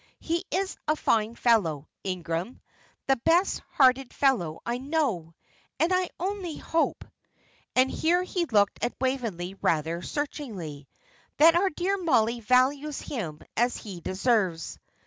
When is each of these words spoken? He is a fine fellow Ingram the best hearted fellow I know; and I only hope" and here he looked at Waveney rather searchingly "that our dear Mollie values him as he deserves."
He 0.19 0.45
is 0.49 0.77
a 0.87 0.95
fine 0.95 1.35
fellow 1.35 1.87
Ingram 2.03 2.59
the 3.05 3.17
best 3.17 3.59
hearted 3.73 4.11
fellow 4.15 4.59
I 4.65 4.79
know; 4.79 5.35
and 5.79 5.93
I 5.93 6.09
only 6.19 6.57
hope" 6.57 7.05
and 7.75 7.91
here 7.91 8.23
he 8.23 8.45
looked 8.45 8.83
at 8.83 8.95
Waveney 8.99 9.53
rather 9.61 10.01
searchingly 10.01 10.87
"that 11.37 11.53
our 11.55 11.69
dear 11.69 12.01
Mollie 12.01 12.39
values 12.39 12.99
him 12.99 13.41
as 13.55 13.77
he 13.77 14.01
deserves." 14.01 14.79